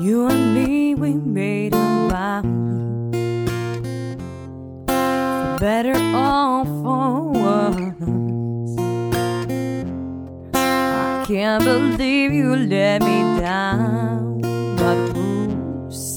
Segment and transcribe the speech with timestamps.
[0.00, 2.42] You and me, we made a vow.
[4.80, 8.78] For better all for worse.
[10.54, 14.40] I can't believe you let me down.
[14.76, 15.18] But the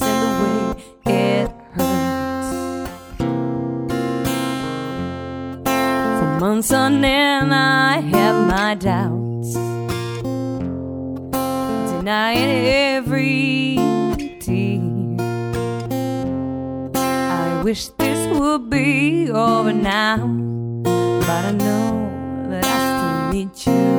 [0.00, 0.60] the way
[1.12, 2.50] it hurts.
[6.20, 9.81] For months on end, I have my doubts
[12.02, 12.66] denying
[12.96, 13.76] every
[14.40, 14.80] tear.
[16.96, 20.16] I wish this would be over now,
[20.82, 22.10] but I know
[22.50, 23.91] that I still need you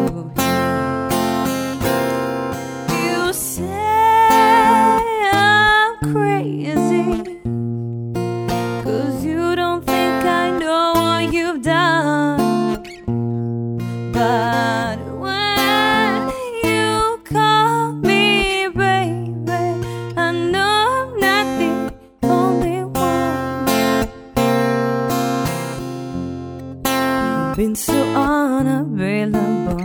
[27.56, 29.78] been so unavailable.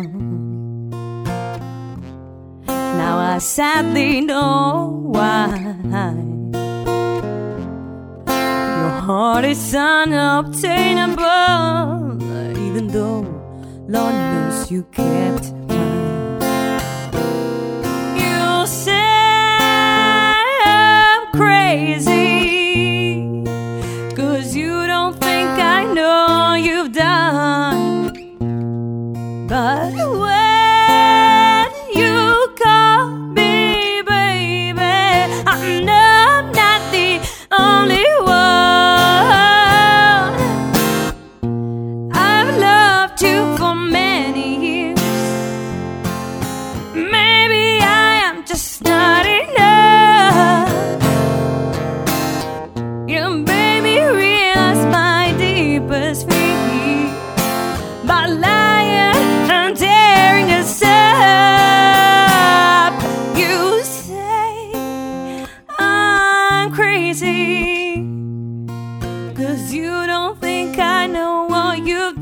[2.67, 5.77] Now I sadly know why.
[8.27, 12.23] Your heart is unobtainable,
[12.67, 13.21] even though
[13.87, 15.53] Lord knows you kept
[25.61, 28.13] I know you've done.
[29.49, 34.81] But when you call me, baby,
[35.47, 37.21] I know I'm not the
[37.59, 38.53] only one.
[42.13, 45.01] I've loved you for many years.
[46.95, 49.18] Maybe I am just not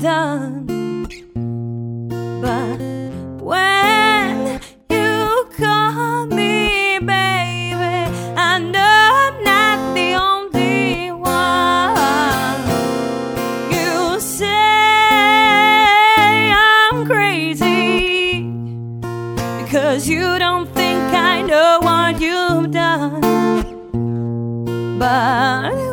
[0.07, 0.65] done.
[2.41, 2.79] But
[3.43, 7.97] when you call me, baby,
[8.37, 12.61] I know I'm not the only one.
[13.75, 14.45] You say
[16.53, 18.47] I'm crazy
[19.61, 23.21] because you don't think I know what you've done.
[24.99, 25.86] But